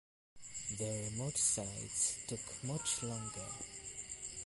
[0.79, 3.45] The remote sites took much longer.